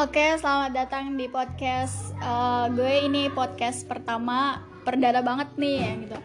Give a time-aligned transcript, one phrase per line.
[0.00, 2.94] Oke, selamat datang di podcast eh, gue.
[3.04, 6.18] Ini podcast pertama perdana banget nih ya gitu.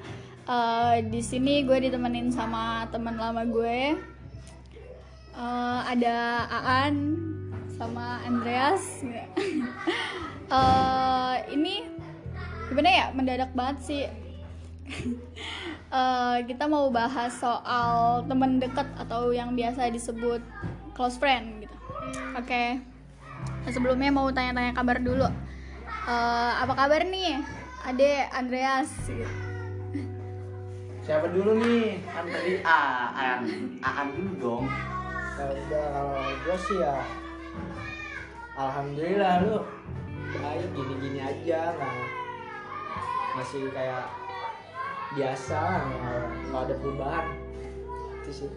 [0.48, 4.00] Eh, di sini gue ditemenin sama teman lama gue.
[5.36, 6.96] Eh, ada Aan
[7.76, 8.80] sama Andreas.
[10.46, 11.82] Eh, ini
[12.72, 13.06] gimana ya?
[13.12, 14.08] Mendadak banget sih.
[15.96, 20.40] Eh, kita mau bahas soal teman dekat atau yang biasa disebut
[20.96, 21.78] close friend gitu.
[22.36, 22.80] Oke.
[22.80, 22.95] Nah,
[23.70, 25.28] sebelumnya mau tanya-tanya kabar dulu.
[26.06, 27.42] Eh, apa kabar nih?
[27.86, 28.90] Ade Andreas.
[31.06, 32.02] Siapa dulu nih?
[32.10, 33.42] Kan tadi Aan,
[33.86, 34.66] Aan dulu dong.
[35.36, 36.96] Ya udah kalau gue sih ya
[38.56, 39.56] Alhamdulillah lu
[40.32, 41.96] baik gini-gini aja nggak
[43.36, 44.08] masih kayak
[45.12, 47.26] biasa nggak nggak ada perubahan
[48.24, 48.52] itu sih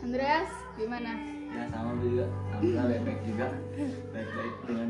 [0.00, 0.48] Andreas
[0.80, 1.12] gimana?
[1.50, 2.26] Ya sama gue juga.
[2.54, 3.46] Alhamdulillah baik-baik juga.
[4.12, 4.88] Baik-baik dengan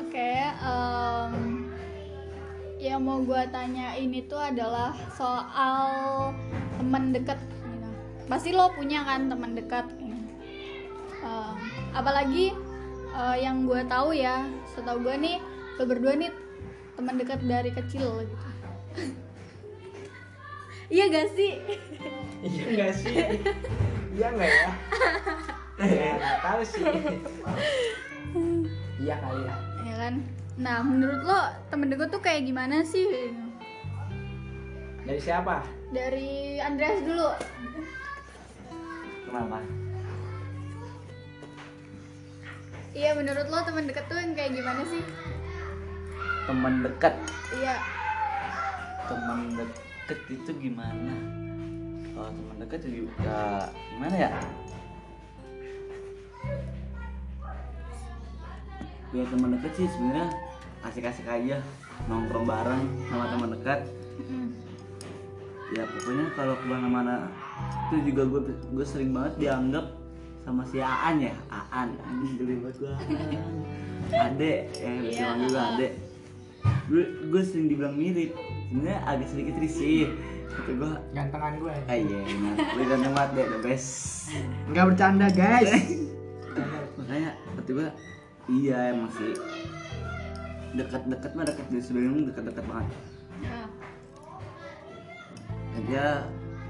[0.00, 1.34] Oke, em,
[2.78, 5.88] yang mau gue tanya ini tuh adalah soal
[6.78, 7.36] teman dekat.
[7.36, 7.88] gitu.
[8.24, 9.84] Pasti lo punya kan teman dekat.
[9.92, 10.16] gitu.
[11.20, 11.54] Em,
[11.92, 12.56] apalagi
[13.12, 15.36] eh, yang gue tahu ya, setahu gue nih
[15.76, 16.32] lo berdua nih
[16.96, 18.36] teman dekat dari kecil gitu.
[20.88, 21.60] iya gak sih?
[22.40, 23.16] iya nggak sih
[24.16, 24.70] iya nggak ya
[25.84, 26.84] ya nggak tahu sih
[29.04, 30.14] iya kali ya ya kan?
[30.56, 33.04] Nah, menurut lo temen dekat tuh kayak gimana sih?
[35.04, 35.60] dari siapa
[35.92, 37.28] Dari Andreas dulu.
[39.28, 39.60] kenapa?
[42.96, 45.04] Iya, menurut lo teman dekat tuh yang kayak gimana sih?
[46.48, 47.14] Teman dekat.
[47.52, 47.76] Iya.
[49.12, 51.14] Teman dekat itu gimana?
[52.16, 53.68] Kalau teman dekat juga.
[53.92, 54.30] Gimana ya?
[59.12, 60.32] Ya teman dekat sih sebenarnya.
[60.80, 61.60] Asik-asik aja.
[62.08, 62.82] Nongkrong bareng
[63.12, 63.80] sama teman dekat.
[65.76, 67.28] Ya pokoknya kalau ke mana-mana
[67.90, 68.40] itu juga gue
[68.72, 69.98] gue sering banget dianggap
[70.46, 71.36] sama si Aan ya.
[71.52, 72.00] Aan.
[72.00, 72.92] Anjing gede banget gue
[74.14, 74.52] Ade.
[74.78, 75.60] Yang Iya, bilang juga.
[75.74, 75.88] Ade.
[76.88, 78.32] Gue gue sering dibilang mirip.
[78.72, 80.16] Sebenarnya agak sedikit risih
[80.46, 82.20] kata gue gantengan gue ah iya
[82.54, 83.90] gue ganteng banget deh the best.
[84.70, 85.70] Nggak bercanda guys.
[86.98, 87.88] Makanya kata gue
[88.50, 89.32] iya emang sih.
[90.76, 92.88] Dekat-dekat mah dekat dari sebelum dekat-dekat banget.
[95.76, 96.04] Aja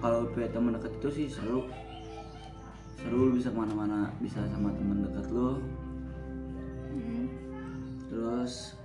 [0.02, 1.66] kalau punya teman dekat itu sih seru.
[3.00, 4.10] Seru lu bisa ke mana-mana.
[4.18, 5.62] Bisa sama teman dekat lo
[6.96, 7.26] mm.
[8.08, 8.76] terus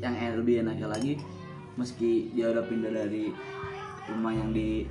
[0.00, 1.14] yang lebih enaknya lagi
[1.76, 3.30] meski dia udah pindah dari
[4.06, 4.88] rumah yang di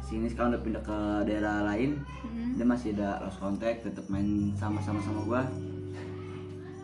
[0.00, 2.56] sini sekarang udah pindah ke daerah lain Mm.
[2.56, 5.42] dia masih ada lost contact tetap main sama-sama sama gua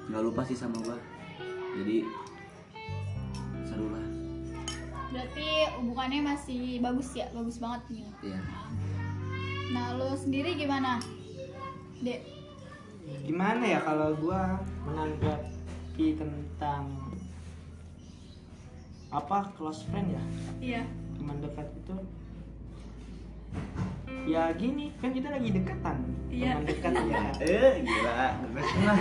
[0.06, 0.96] nggak lupa sih sama gua
[1.74, 2.04] jadi
[3.64, 4.06] seru lah
[5.10, 8.30] Berarti hubungannya masih bagus ya, bagus banget gitu.
[8.30, 8.38] iya
[9.70, 10.98] Nah, lo sendiri gimana?
[11.98, 12.22] Dek.
[13.22, 17.09] gimana ya kalau gua menanggapi tentang
[19.10, 20.22] apa close friend ya
[20.60, 20.82] Iya.
[21.14, 21.94] teman dekat itu
[24.24, 25.96] ya gini kan kita lagi dekatan
[26.28, 26.50] Iya.
[26.54, 28.98] teman dekat ya eh gila best lah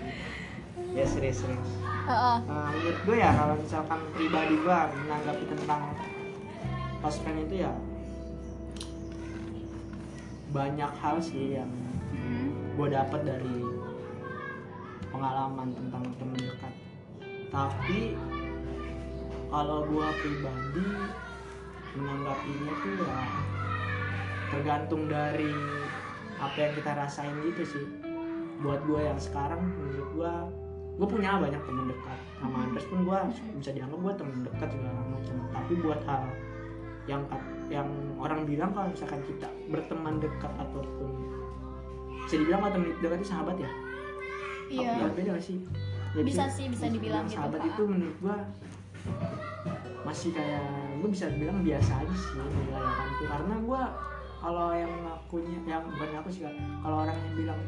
[0.96, 2.36] ya serius serius Heeh.
[2.42, 5.82] Nah, menurut gue ya kalau misalkan pribadi gue menanggapi tentang
[6.98, 7.72] close friend itu ya
[10.50, 11.70] banyak hal sih yang
[12.10, 12.74] Mm.
[12.74, 13.62] gue dapat dari
[15.08, 16.74] pengalaman tentang teman dekat
[17.48, 18.18] tapi
[19.50, 20.86] kalau gue pribadi
[21.98, 23.18] menanggapinya tuh ya
[24.50, 25.50] tergantung dari
[26.38, 27.86] apa yang kita rasain gitu sih.
[28.62, 30.34] Buat gue yang sekarang menurut gue
[31.00, 32.18] gue punya banyak teman dekat.
[32.38, 33.18] Sama Andres pun gue
[33.58, 35.34] bisa dianggap gue teman dekat segala macam.
[35.50, 36.22] Tapi buat hal
[37.08, 37.22] yang
[37.70, 37.88] yang
[38.22, 41.10] orang bilang kalau misalkan kita berteman dekat ataupun
[42.26, 43.70] bisa dibilang kalau teman dekat itu sahabat ya?
[44.70, 44.90] Iya.
[45.02, 45.58] Apa beda sih?
[46.10, 48.38] Ya, Bisa sih, bisa dibilang gitu, sahabat itu menurut gua
[50.00, 50.64] masih kayak
[51.00, 53.82] gue bisa bilang biasa aja sih merayakan itu karena gua
[54.40, 56.42] kalau yang ngakunya yang bukan aku sih
[56.80, 57.60] kalau orang yang bilang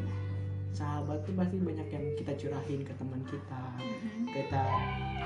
[0.72, 3.62] sahabat tuh pasti banyak yang kita curahin ke teman kita.
[3.76, 4.24] Mm.
[4.32, 4.64] kita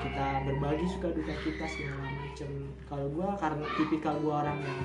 [0.03, 2.51] kita berbagi suka duka kita segala macem.
[2.91, 4.81] Kalau gua karena tipikal gua orang yang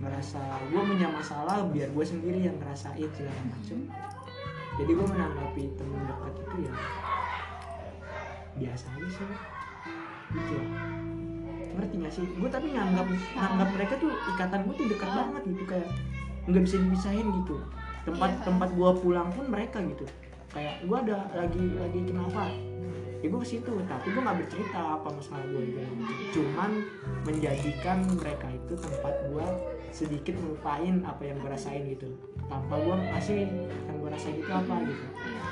[0.00, 0.40] ngerasa
[0.72, 3.78] gua punya masalah biar gue sendiri yang ngerasain segala macem.
[4.80, 6.74] Jadi gue menanggapi teman dekat itu ya
[8.52, 9.28] biasa aja sih
[10.32, 10.56] gitu
[11.72, 12.24] ngerti gak sih?
[12.36, 15.88] Gue tapi nganggap nganggap mereka tuh ikatan gue tuh dekat banget gitu kayak
[16.42, 17.56] nggak bisa dipisahin gitu.
[18.02, 18.42] Tempat Iya.
[18.50, 20.04] tempat gua pulang pun mereka gitu.
[20.50, 22.50] Kayak gua ada lagi lagi kenapa?
[23.22, 25.80] Ya gua ke situ tapi gua nggak bercerita apa masalah gua gitu.
[26.34, 26.70] Cuman
[27.22, 29.46] menjadikan mereka itu tempat gua
[29.94, 32.10] sedikit melupain apa yang gua rasain gitu.
[32.50, 33.46] Tanpa gua ngasih
[33.86, 35.04] yang gua rasain itu apa gitu.
[35.24, 35.42] Iya.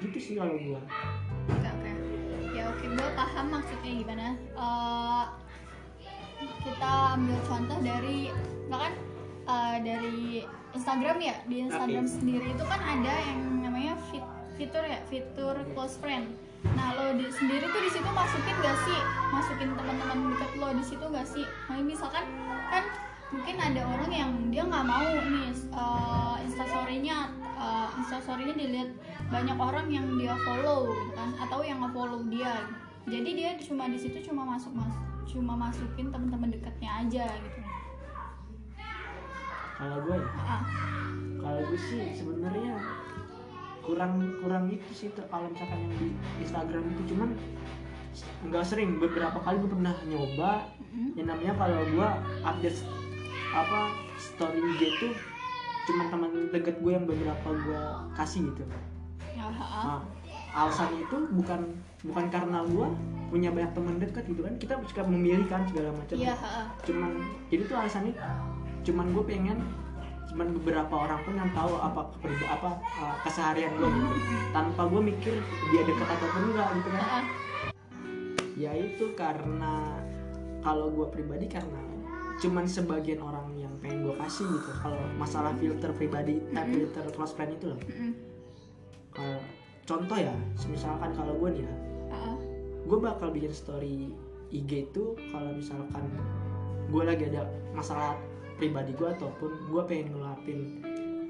[0.00, 0.80] gitu sih kalau gua
[2.94, 4.26] gue paham maksudnya gimana.
[4.36, 5.24] Eh,
[6.60, 8.18] kita ambil contoh dari
[8.66, 8.92] bahkan
[9.46, 10.20] eh, dari
[10.70, 12.14] Instagram ya di Instagram Oke.
[12.14, 16.30] sendiri itu kan ada yang namanya fit, fitur ya fitur close friend.
[16.76, 19.00] Nah lo di, sendiri tuh di situ masukin gak sih
[19.32, 21.46] masukin teman-teman deket lo di situ gak sih?
[21.72, 22.24] Nah, misalkan
[22.68, 22.84] kan
[23.30, 28.90] mungkin ada orang yang dia nggak mau nih uh, instastorynya uh, instastorynya dilihat
[29.30, 32.66] banyak orang yang dia follow gitu kan atau yang nge-follow dia.
[33.06, 34.92] Jadi dia cuma di situ cuma masuk mas
[35.30, 37.60] cuma masukin teman-teman dekatnya aja gitu.
[39.80, 40.28] Kalau gua ya?
[40.44, 40.62] Ah,
[41.40, 42.76] kalau gue sih sebenarnya
[43.80, 46.08] kurang kurang itu sih kalau misalkan yang di
[46.42, 47.02] Instagram itu.
[47.14, 47.30] Cuman
[48.50, 50.68] nggak sering beberapa kali gue pernah nyoba.
[50.90, 52.08] Mm, yang namanya kalau gue
[52.42, 52.82] update
[53.50, 53.80] apa
[54.18, 55.14] story IG tuh
[55.88, 57.82] cuman teman deket gue yang beberapa gue
[58.18, 58.66] kasih gitu.
[59.86, 60.00] Nah,
[60.50, 61.60] alasannya itu bukan
[62.00, 62.86] bukan karena gue
[63.30, 64.54] punya banyak teman dekat gitu kan.
[64.58, 66.16] Kita suka memilih kan segala macam.
[66.18, 66.66] Ah, ah.
[66.82, 67.10] cuman
[67.48, 68.12] jadi tuh alasannya
[68.80, 69.58] cuman gue pengen
[70.30, 72.70] cuman beberapa orang pun yang tahu apa keperba- apa
[73.02, 74.08] uh, keseharian gue gitu.
[74.54, 75.34] Tanpa gue mikir
[75.74, 77.02] dia dekat ataupun enggak gitu kan.
[77.02, 77.24] Ah, ah.
[78.58, 79.74] ya itu karena
[80.60, 81.80] kalau gue pribadi karena
[82.40, 84.70] cuman sebagian orang yang pengen gue kasih gitu.
[84.80, 88.29] Kalau masalah filter pribadi eh, filter close friend itu loh Mm-mm.
[89.20, 89.44] Kalau-
[89.86, 90.32] contoh ya
[90.64, 91.74] misalkan kalau gue nih ya.
[92.10, 92.36] Ah.
[92.80, 94.10] gue bakal bikin story
[94.50, 96.02] IG itu kalau misalkan
[96.88, 98.18] gue lagi ada masalah
[98.56, 100.58] pribadi gue ataupun gue pengen ngeluapin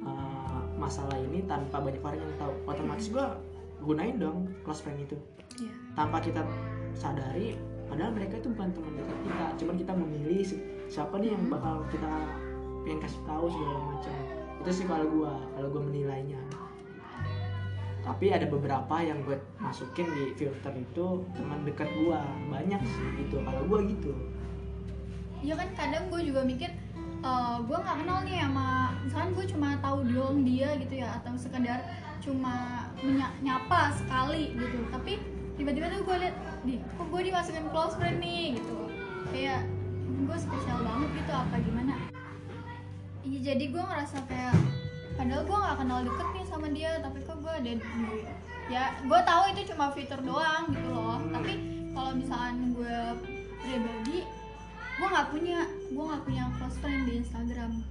[0.01, 2.53] uh, masalah ini tanpa banyak orang yang tahu.
[2.65, 3.27] Otomatis gue
[3.81, 5.19] gunain dong close friend itu.
[5.59, 5.75] Iya.
[5.93, 6.41] tanpa kita
[6.95, 11.51] sadari padahal mereka itu bukan teman dekat kita cuman kita memilih si- siapa nih yang
[11.51, 12.07] bakal kita
[12.81, 14.15] pengen kasih tahu segala macam.
[14.63, 16.39] Itu sih kalau gue kalau gue menilainya
[18.11, 22.19] tapi ada beberapa yang gue masukin di filter itu teman dekat gue
[22.51, 24.11] banyak sih gitu kalau gue gitu.
[25.47, 26.75] Ya kan kadang gue juga mikir
[27.23, 31.39] eh gue nggak kenal nih sama misalkan gue cuma tahu doang dia gitu ya atau
[31.39, 31.87] sekedar
[32.19, 34.91] cuma menya- nyapa sekali gitu.
[34.91, 35.23] Tapi
[35.55, 36.37] tiba-tiba tuh gue liat
[36.67, 38.59] di kok gue dimasukin close friend nih?
[38.59, 38.91] gitu.
[39.31, 39.71] Kayak
[40.11, 41.95] gue spesial banget gitu apa gimana?
[43.23, 44.80] Iya jadi gue ngerasa kayak
[45.21, 47.85] padahal gue nggak kenal deket nih sama dia tapi kok gue ada di
[48.73, 51.21] ya gue tahu itu cuma fitur doang gitu loh.
[51.29, 51.53] Tapi
[51.93, 52.99] kalau misalkan gue
[53.61, 54.25] pribadi
[54.97, 55.61] gue nggak punya
[55.93, 57.85] gue nggak punya close friend di Instagram.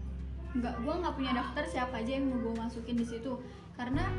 [0.57, 3.37] Nggak gue nggak punya daftar siapa aja yang mau gue masukin di situ.
[3.77, 4.09] Karena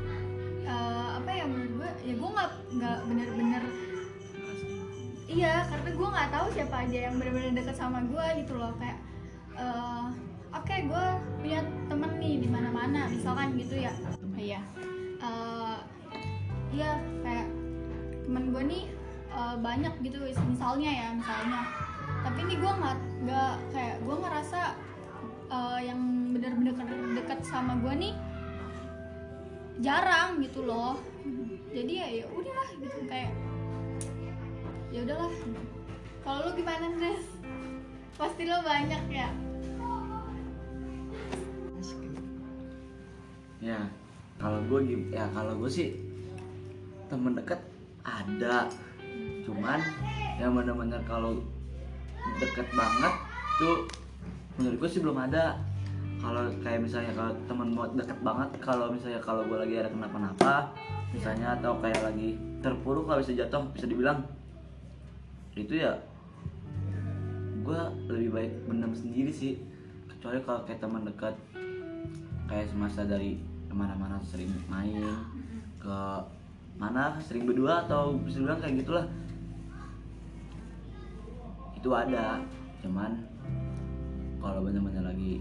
[0.62, 3.65] eh, apa ya menurut gue ya gue nggak nggak bener-bener
[5.31, 8.71] iya karena gue nggak tahu siapa aja yang bener-bener deket sama gue gitu loh.
[8.79, 9.03] Kayak
[9.59, 11.05] eh, oke gue
[11.41, 13.93] punya temen nih di mana-mana misalkan gitu ya.
[14.35, 14.61] Iya.
[15.20, 15.76] Eh,
[16.75, 16.91] iya
[17.23, 17.49] kayak
[18.26, 18.85] temen gue nih
[19.31, 21.62] eh, banyak gitu misalnya ya misalnya.
[22.26, 24.61] Tapi ini gue nggak nggak kayak gue ngerasa
[25.50, 26.00] eh, yang
[26.35, 26.75] bener-bener
[27.14, 28.14] deket sama gue nih
[29.80, 30.99] jarang gitu loh.
[31.71, 33.33] Jadi ya ya udahlah gitu kayak
[34.90, 35.33] ya udahlah.
[36.21, 37.25] Kalau lu gimana Nes?
[38.19, 39.33] Pasti lo banyak ya
[43.61, 43.81] ya
[44.40, 44.81] kalau gue
[45.12, 45.93] ya kalau gue sih
[47.12, 47.61] temen deket
[48.00, 48.67] ada.
[49.45, 49.81] Cuman
[50.40, 51.37] yang bener-bener kalau
[52.40, 53.14] deket banget
[53.61, 53.85] tuh
[54.57, 55.61] menurut gue sih belum ada.
[56.21, 60.73] Kalau kayak misalnya kalau temen mau deket banget kalau misalnya kalau gue lagi ada kenapa-napa
[61.17, 64.21] misalnya atau kayak lagi terpuruk kalau bisa jatuh bisa dibilang
[65.57, 65.97] itu ya
[67.64, 69.61] gue lebih baik benem sendiri sih.
[70.09, 71.35] Kecuali kalau kayak teman dekat
[72.49, 73.40] kayak semasa dari
[73.71, 74.99] ke mana-mana sering main
[75.79, 75.99] ke
[76.75, 79.07] mana sering berdua atau bisa bilang kayak gitulah.
[81.79, 82.43] Itu ada
[82.83, 83.23] cuman
[84.43, 85.39] kalau bener-bener lagi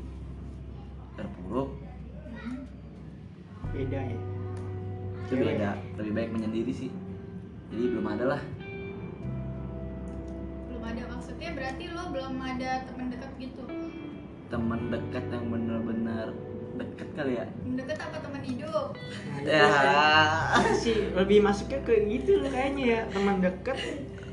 [1.18, 1.74] terpuruk
[3.74, 4.20] beda ya?
[5.30, 5.78] itu beda.
[6.02, 6.90] Lebih baik menyendiri sih.
[7.70, 8.42] Jadi belum ada lah.
[10.66, 13.64] Belum ada maksudnya berarti lo belum ada temen deket gitu?
[14.50, 16.34] Teman dekat yang bener-bener
[16.80, 17.46] deket kali ya?
[17.76, 18.88] Deket apa temen hidup?
[19.44, 19.68] Ya.
[20.74, 23.78] Sih lebih masuknya ke gitu loh kayaknya ya teman deket.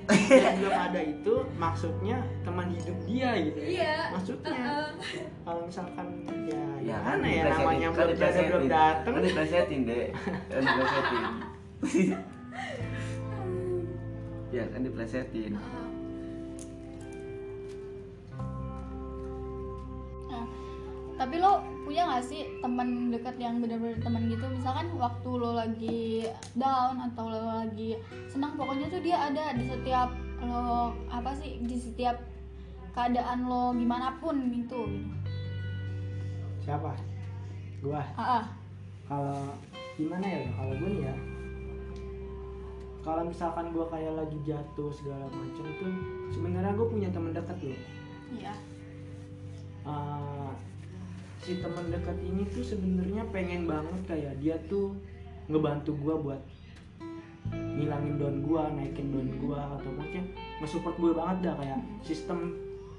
[0.07, 4.15] Yang belum ada itu maksudnya teman hidup dia gitu Iya.
[4.15, 4.95] maksudnya
[5.43, 6.07] kalau misalkan
[6.47, 8.47] ya ya gimana ya diplesetin, namanya kan belum jadi diplesetin.
[8.47, 9.12] belum dateng.
[9.12, 10.07] Kan diplesetin deh
[10.47, 11.23] kan diplesetin
[14.55, 15.53] ya kan diplesetin
[20.26, 20.45] Nah,
[21.17, 24.43] tapi lo punya gak sih teman dekat yang benar-benar teman gitu?
[24.50, 26.26] Misalkan waktu lo lagi
[26.59, 27.95] down atau lo lagi
[28.26, 30.11] senang pokoknya tuh dia ada di setiap
[30.43, 32.19] lo apa sih di setiap
[32.90, 34.90] keadaan lo gimana pun gitu.
[36.66, 36.90] Siapa?
[37.78, 38.02] Gua?
[39.07, 39.55] Kalau
[39.95, 40.50] gimana ya?
[40.59, 41.16] Kalau gue nih ya
[43.07, 45.95] kalau misalkan gue kayak lagi jatuh segala macam tuh
[46.35, 47.81] sebenarnya gue punya teman dekat loh.
[48.35, 48.55] Iya.
[49.87, 50.50] Uh,
[51.47, 54.99] si teman dekat ini tuh sebenarnya pengen banget kayak dia tuh
[55.47, 56.43] ngebantu gue buat
[57.55, 60.25] ngilangin down gue naikin down gue atau maksudnya
[60.59, 62.50] nge-support gue banget dah kayak sistem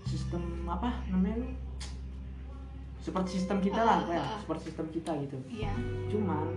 [0.07, 1.49] sistem apa namanya lu
[3.03, 4.39] support sistem kita lah Ah, kayak ah, ah.
[4.39, 5.37] support sistem kita gitu.
[5.47, 5.71] Iya.
[6.11, 6.47] Cuman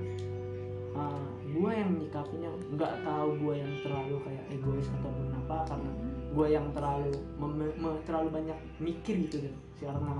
[0.95, 5.91] uh, gue yang menyikapinya nggak tahu gue yang terlalu kayak egois ataupun apa karena
[6.31, 10.15] gue yang terlalu me- terlalu banyak mikir gitu deh karena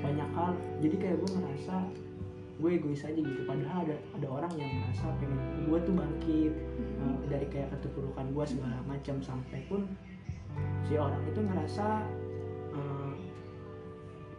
[0.00, 0.52] banyak hal.
[0.82, 1.76] Jadi kayak gue ngerasa
[2.58, 3.40] gue egois aja gitu.
[3.46, 6.52] Padahal ada ada orang yang merasa pengen gue tuh bangkit.
[6.98, 9.16] Uh, dari kayak keterpurukan gue segala macam.
[9.22, 9.86] Sampai pun
[10.86, 11.86] si orang itu ngerasa
[12.74, 13.14] uh,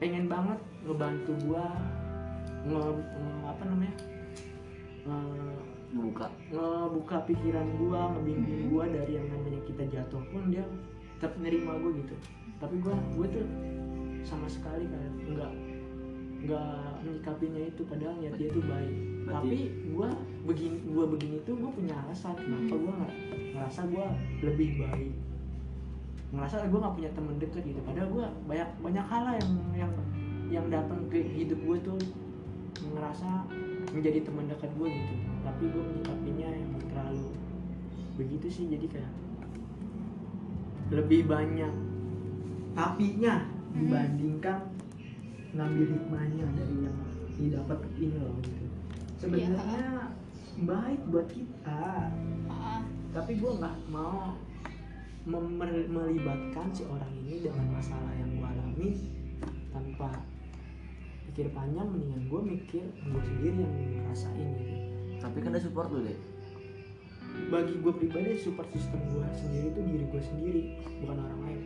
[0.04, 1.66] pengen banget ngebantu gue
[2.68, 3.96] nge, nge- apa namanya?
[5.08, 10.62] Nge- buka ngebuka pikiran gua, ngebimbing gua dari yang namanya kita jatuh pun dia
[11.18, 12.13] tetap nerima gua gitu.
[12.62, 13.48] Tapi gua gua tuh
[14.24, 15.52] sama sekali kayak nggak
[16.40, 16.72] nggak
[17.04, 18.94] menyikapinya itu padahal niat dia tuh baik.
[19.28, 19.60] Berarti- Tapi
[19.92, 20.10] gua
[20.48, 23.14] begini gua begini tuh gua punya alasan kenapa gua nggak
[23.56, 24.08] ngerasa gua
[24.42, 25.14] lebih baik.
[26.32, 27.80] Ngerasa gua nggak punya temen deket gitu.
[27.84, 29.94] Padahal gua banyak banyak hal yang yang
[30.50, 32.00] yang datang ke hidup gua tuh
[32.80, 33.30] ngerasa
[33.92, 37.28] menjadi teman dekat gue gitu tapi gue menyikapinya yang terlalu
[38.20, 39.12] begitu sih jadi kayak
[40.94, 41.74] lebih banyak
[42.76, 44.60] tapinya dibandingkan
[45.54, 46.98] ngambil hikmahnya dari yang
[47.40, 48.66] didapat ini loh gitu.
[49.20, 50.14] Sebenarnya
[50.64, 51.84] baik buat kita.
[52.50, 52.82] Ah, ah.
[53.16, 54.38] tapi gue nggak mau
[55.26, 58.90] memer- melibatkan si orang ini dengan masalah yang gue alami
[59.74, 60.10] tanpa
[61.30, 61.88] pikir panjang.
[61.90, 63.74] Mendingan gue mikir gue sendiri yang
[64.04, 64.76] ngerasain gitu.
[65.20, 66.20] Tapi kan ada support lu deh
[67.48, 70.62] bagi gue pribadi support system gue sendiri itu diri gue sendiri
[71.00, 71.62] bukan orang lain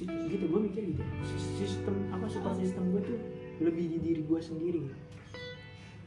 [0.00, 1.02] gitu gue mikir gitu.
[1.24, 3.18] Sis- sistem apa support system gue tuh
[3.58, 4.82] lebih di diri gue sendiri.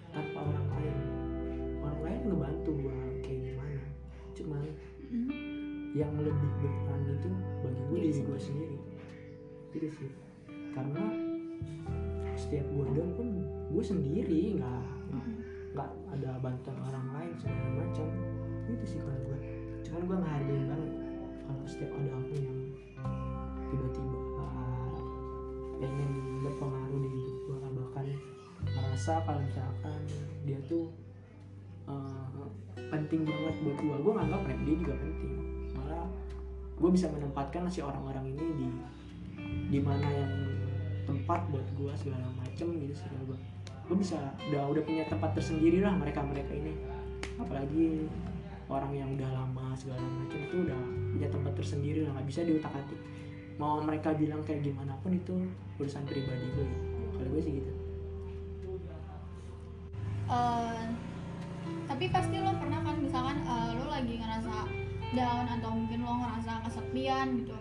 [0.09, 0.95] Tanpa orang lain.
[1.81, 3.83] Orang lain ngebantu gue kayak gimana.
[4.31, 4.63] Cuman
[5.11, 5.27] Mm.
[5.91, 7.29] yang lebih berperan itu
[7.59, 8.77] bagi gue Diri gue sendiri.
[9.71, 10.11] gitu sih.
[10.71, 11.03] Karena
[12.33, 13.27] setiap gue down pun
[13.71, 15.27] gue sendiri nggak nggak
[15.71, 18.07] nggak ada bantuan orang lain segala macam.
[18.67, 19.39] Itu sih kalau gue
[19.81, 20.91] cuman gue ngehargain banget
[21.41, 22.59] kalau setiap ada aku yang
[23.71, 24.19] tiba-tiba
[25.81, 26.11] pengen
[26.45, 28.05] berpengaruh di hidup gue bahkan
[28.61, 29.99] merasa kalau misalkan
[30.45, 30.93] dia tuh
[31.89, 32.45] eh,
[32.93, 35.33] penting banget buat gue gue nganggap rap dia juga penting.
[35.73, 36.05] Malah
[36.77, 38.67] gue bisa menempatkan si orang-orang ini di
[39.73, 40.33] di mana yang
[41.09, 43.37] tempat buat gue segala macem gitu sih gue
[43.89, 44.15] gue bisa
[44.47, 46.77] udah udah punya tempat tersendiri lah mereka mereka ini.
[47.41, 48.05] Apalagi
[48.69, 50.79] orang yang udah lama segala macam itu udah
[51.17, 52.13] punya tempat tersendiri lah.
[52.13, 53.01] Nggak bisa diutak atik
[53.59, 55.35] mau mereka bilang kayak gimana pun itu
[55.81, 56.67] urusan pribadi gue.
[57.17, 57.71] Kalau gue sih gitu.
[60.31, 60.83] Eh,
[61.89, 64.55] tapi pasti lo pernah kan misalkan eh, lo lagi ngerasa
[65.11, 67.57] down atau mungkin lo ngerasa kesepian gitu.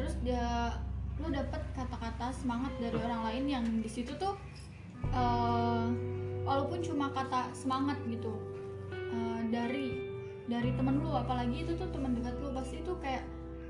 [0.00, 0.72] Terus dia
[1.18, 4.38] lo dapet kata-kata semangat dari orang lain yang di situ tuh
[5.12, 5.86] eh,
[6.48, 8.32] walaupun cuma kata semangat gitu
[8.92, 10.08] eh, dari
[10.48, 11.12] dari temen lo.
[11.20, 13.22] Apalagi itu tuh teman dekat lo pasti itu kayak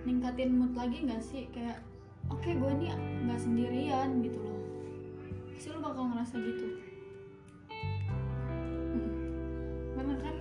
[0.08, 1.44] ningkatin mood lagi nggak sih?
[1.52, 1.84] Kayak
[2.32, 2.96] oke gue nih
[3.28, 4.56] nggak sendirian gitu loh.
[5.52, 6.66] Pasti lo bakal ngerasa gitu.
[9.92, 10.36] Bener kan?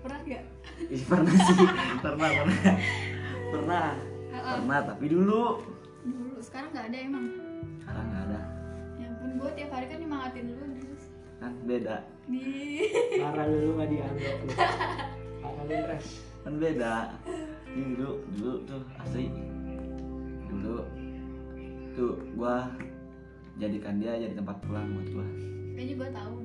[0.00, 0.44] Pernah gak?
[0.88, 1.66] Ih, pernah sih.
[2.00, 2.74] Pernah pernah.
[3.52, 3.86] Pernah.
[4.32, 5.60] Pernah tapi dulu.
[6.02, 7.26] Dulu, sekarang gak ada emang.
[7.84, 8.40] Sekarang nggak ada.
[8.96, 11.04] Ya ampun, gue tiap hari kan nyemangatin lu terus
[11.42, 11.96] kan beda.
[12.30, 12.42] Di...
[13.18, 14.50] parah lu nggak dianggap lu.
[15.42, 15.76] Parah lu
[16.42, 16.94] kan beda
[17.72, 19.32] ini dulu dulu tuh asli.
[20.48, 20.76] Dulu
[21.96, 22.68] tuh gua
[23.60, 25.26] jadikan dia jadi tempat pulang buat gua.
[25.76, 26.36] Kayaknya gue tahu.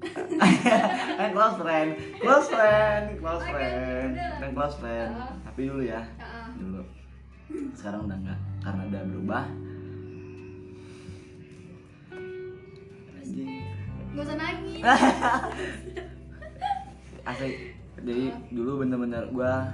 [1.20, 1.90] Kan close friend
[2.24, 4.16] close friend close friend.
[4.16, 5.12] kan close friend.
[5.44, 6.00] Tapi dulu ya
[6.56, 6.80] dulu.
[7.76, 9.44] Sekarang udah enggak karena udah berubah.
[14.10, 14.82] Gak usah nangis.
[17.30, 17.52] asli.
[18.00, 19.70] Jadi dulu bener-bener gua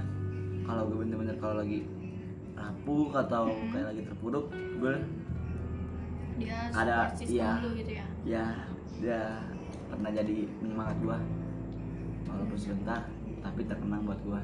[0.66, 1.86] kalau gue bener-bener kalau lagi
[2.52, 3.70] rapuh atau Hmm.
[3.70, 4.94] kayak lagi terpuruk gue
[6.36, 7.56] Dia Ada, iya.
[7.58, 8.04] lu gitu ya.
[8.22, 8.44] ya
[8.94, 9.40] dia
[9.86, 11.16] pernah jadi penyemangat gua
[12.26, 13.08] walaupun sebentar
[13.38, 14.40] tapi terkenang buat gua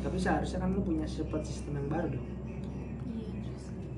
[0.00, 2.26] tapi seharusnya kan lu punya support system yang baru dong
[3.06, 3.40] Iya,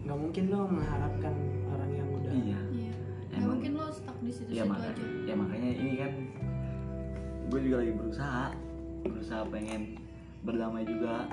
[0.04, 1.34] nggak mungkin lo mengharapkan
[1.66, 2.92] orang yang udah iya Iya.
[3.26, 5.04] Gak Emang- mungkin lo stuck di situ-situ ya makanya aja.
[5.24, 6.12] ya makanya ini kan
[7.46, 8.44] gue juga lagi berusaha
[9.08, 9.98] berusaha pengen
[10.42, 11.30] berdamai juga.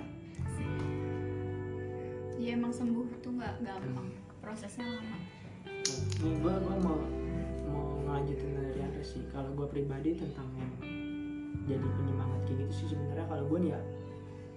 [2.38, 4.10] Iya emang sembuh tuh nggak gampang.
[4.42, 5.18] Prosesnya lama.
[6.20, 7.00] nih gue gua mau
[7.70, 9.24] mau ngelanjutin dari Andre sih.
[9.32, 10.74] Kalau gue pribadi tentang yang
[11.64, 13.26] jadi penyemangat kayak gitu sih sebenarnya.
[13.30, 13.82] Kalau gue nih ya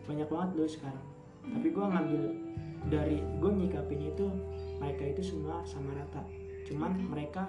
[0.07, 1.07] banyak banget loh sekarang.
[1.47, 2.23] Tapi gue ngambil
[2.91, 4.27] dari gue nyikapin itu
[4.83, 6.23] mereka itu semua sama rata.
[6.67, 7.07] Cuman Oke.
[7.07, 7.45] mereka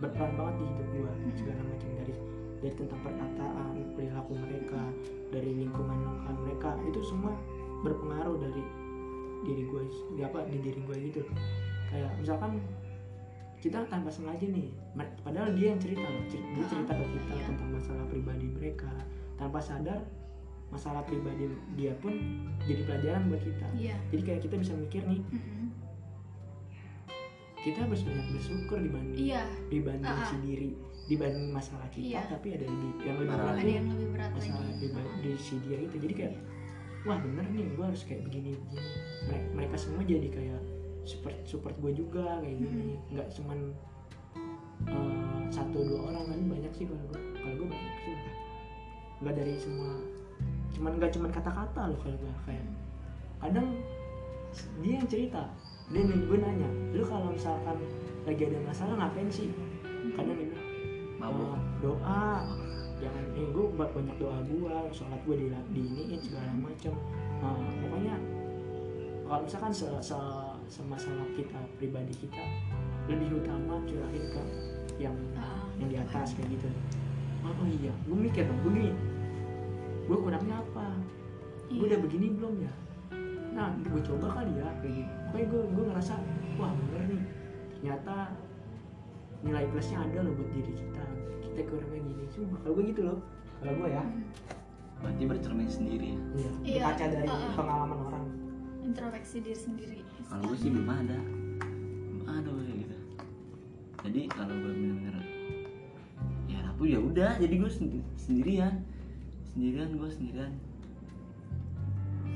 [0.00, 2.14] berperan banget di hidup gue segala macam dari
[2.60, 4.80] dari tentang perkataan perilaku mereka
[5.28, 7.32] dari lingkungan lingkungan mereka itu semua
[7.80, 8.62] berpengaruh dari
[9.40, 11.22] diri gue di apa di diri gue gitu
[11.88, 12.60] kayak misalkan
[13.60, 14.68] kita tanpa sengaja nih
[15.20, 17.44] padahal dia yang cerita loh dia cerita ke kita iya.
[17.48, 18.92] tentang masalah pribadi mereka
[19.36, 20.00] tanpa sadar
[20.68, 22.12] masalah pribadi dia pun
[22.64, 23.96] jadi pelajaran buat kita Iya.
[24.12, 25.66] jadi kayak kita bisa mikir nih Mm-mm.
[27.60, 29.42] kita harus banyak bersyukur dibanding Iya.
[29.68, 30.28] dibanding Ah, ah.
[30.28, 30.70] sendiri
[31.06, 32.22] dibanding masalah kita Iya.
[32.28, 34.78] tapi ada lebih yang lebih berat Ada yang lebih berat masalah lagi.
[34.80, 35.96] pribadi si dia itu.
[35.98, 36.34] Jadi kayak
[37.02, 38.90] wah bener nih gue harus kayak begini begini.
[39.26, 40.60] Mereka, mereka semua jadi kayak
[41.02, 42.84] support support gue juga kayak gini.
[42.94, 42.98] Hmm.
[43.10, 43.58] nggak cuman
[44.86, 45.14] eh,
[45.48, 48.14] satu dua orang kan banyak sih kalau gue kalau gue banyak sih
[49.20, 49.90] nggak dari semua
[50.70, 52.66] cuman nggak cuman kata-kata loh kalau gue kayak
[53.38, 53.68] kadang
[54.80, 55.42] dia yang cerita
[55.90, 57.76] dia nih gue nanya lu kalau misalkan
[58.22, 59.48] lagi ada masalah ngapain sih?
[60.12, 60.68] Kadang dia bilang
[61.20, 61.52] mabuk.
[61.52, 62.24] "Ah, doa.
[63.00, 66.92] Jangan eh gue buat banyak doa gue sholat gue di diiniin segala macam
[67.40, 68.12] nah, pokoknya
[69.24, 70.18] kalau misalkan se, se,
[70.68, 72.44] semasalah kita pribadi kita
[73.08, 74.42] lebih utama curahin ke
[75.00, 75.64] yang Ah.
[75.80, 76.68] yang di atas kayak gitu.
[77.40, 78.92] Oh, oh iya gue mikir dong gue gini
[80.04, 80.92] gue kurangnya apa?
[81.72, 81.96] Gue Iya.
[81.96, 82.72] udah begini belum ya?
[83.56, 86.14] Nah gue coba kali ya kayak gitu pokoknya gue gue ngerasa
[86.60, 87.22] wah bener nih.
[87.80, 88.14] Ternyata
[89.40, 91.04] nilai plusnya ada loh buat diri kita.
[91.40, 92.24] Kita kurangnya gini.
[92.32, 93.18] Cuma kalau gue gitu loh.
[93.60, 94.04] Kalau gue ya.
[95.00, 96.18] Berarti bercermin sendiri ya?
[96.20, 96.50] Iya.
[96.60, 97.52] Iya, berkaca dari uh-uh.
[97.56, 98.26] pengalaman orang.
[98.84, 99.98] Introspeksi diri sendiri.
[100.30, 101.18] kalau gue sih belum ada.
[102.14, 102.96] Belum ada gue kayak gitu.
[104.00, 105.16] Jadi kalau gue bener-bener
[106.46, 108.84] ya rapuh ya udah jadi gue sendi- sendirian.
[109.52, 110.52] Sendirian gue sendirian.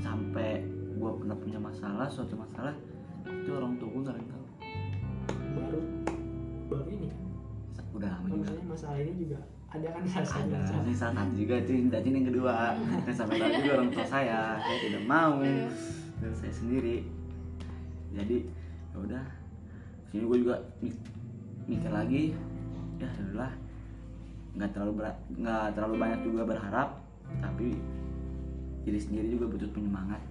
[0.03, 2.75] Sampai gue pernah punya masalah suatu masalah
[3.25, 4.45] itu orang tua gue nggak tahu
[5.55, 5.81] baru
[6.75, 7.09] baru ini
[7.95, 8.39] udah lama juga.
[8.43, 9.39] Misalnya masalah ini juga
[9.75, 12.55] ada kan rasanya ada ini satu juga itu dan yang kedua.
[13.07, 14.41] Dan sampai tahu juga orang tua saya.
[14.59, 15.33] Saya tidak mau.
[15.43, 15.67] Iya.
[16.23, 16.97] dan saya sendiri.
[18.15, 18.37] Jadi
[18.95, 19.25] ya udah.
[20.11, 21.03] Sini gue juga mi-
[21.67, 22.23] mikir lagi.
[23.03, 23.53] Ya udahlah.
[24.55, 26.89] Nggak terlalu berat nggak terlalu banyak juga berharap.
[27.43, 27.75] Tapi
[28.87, 30.23] diri sendiri juga butuh penyemangat.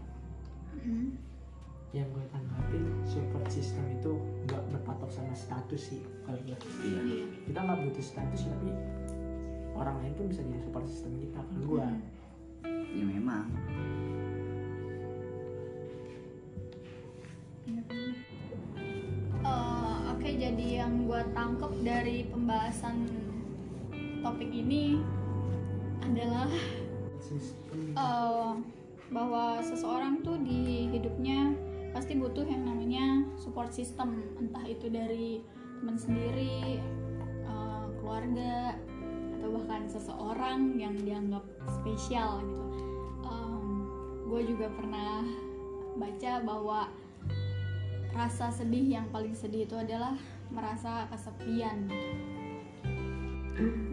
[0.83, 1.15] Mm.
[1.93, 4.17] Yang gue tangkapin support system itu
[4.49, 6.57] nggak berpatok sama status sih kalau gue.
[6.81, 7.01] Iya.
[7.05, 7.25] Iya.
[7.45, 8.69] kita nggak butuh status tapi
[9.77, 11.85] orang lain pun bisa jadi support system kita kalau gue.
[11.85, 12.01] Hmm.
[12.93, 13.45] ya memang.
[19.43, 23.05] Eh, Oke, jadi yang gue tangkep dari pembahasan
[24.23, 25.03] topik ini
[25.99, 26.47] adalah
[27.19, 27.91] sistem.
[27.91, 28.51] eh,
[29.11, 31.51] bahwa seseorang tuh di hidupnya
[31.93, 35.39] pasti butuh yang namanya support system, entah itu dari
[35.79, 36.81] teman sendiri,
[37.45, 38.75] eh, keluarga,
[39.39, 42.61] atau bahkan seseorang yang dianggap spesial gitu.
[44.33, 45.21] gue juga pernah
[45.93, 46.89] baca bahwa
[48.17, 50.17] rasa sedih yang paling sedih itu adalah
[50.49, 51.85] merasa kesepian.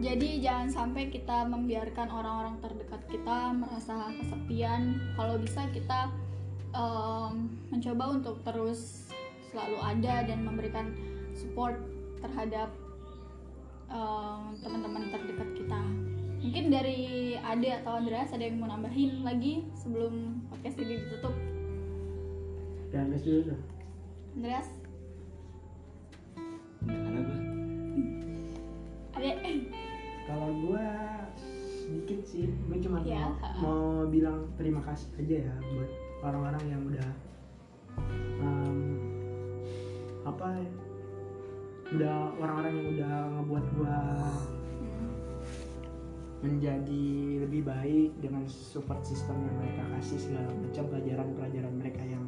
[0.01, 4.97] Jadi jangan sampai kita membiarkan orang-orang terdekat kita merasa kesepian.
[5.13, 6.09] Kalau bisa kita
[6.71, 7.33] em,
[7.67, 9.07] mencoba untuk terus
[9.47, 10.95] selalu ada dan memberikan
[11.33, 11.75] support
[12.19, 12.71] terhadap
[13.87, 15.81] em, teman-teman terdekat kita.
[16.41, 17.01] Mungkin dari
[17.37, 21.35] Ade atau Andreas ada yang mau nambahin lagi sebelum podcast ini ditutup.
[22.89, 23.59] dan les dulu tuh
[24.35, 24.67] Andreas?
[29.11, 29.57] ada gue Eh,
[30.25, 30.87] Kalau gua
[31.55, 33.29] sedikit sih, gue cuma Ya.
[33.29, 37.09] mau, mau bilang terima kasih aja ya buat orang-orang yang udah
[38.41, 38.77] em,
[40.21, 40.69] apa ya,
[41.97, 43.97] udah orang-orang yang udah ngebuat gua
[46.41, 47.05] menjadi
[47.45, 52.25] lebih baik dengan support system yang mereka kasih segala macam pelajaran-pelajaran mereka yang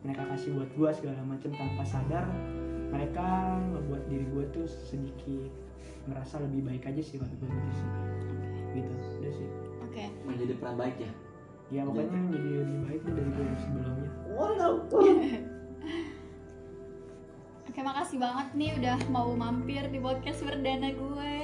[0.00, 2.24] mereka kasih buat gua segala macam tanpa sadar
[2.88, 5.52] mereka ngebuat diri gua tuh sedikit
[6.08, 7.88] merasa lebih baik aja sih waktu gue gitu sih
[8.70, 9.48] gitu udah sih.
[9.84, 10.04] Oke.
[10.24, 11.12] Menjadi peran baik ya
[11.70, 14.10] ya pokoknya jadi lebih baik dari gue yang sebelumnya
[17.70, 21.38] Oke, makasih banget nih udah mau mampir di podcast perdana gue.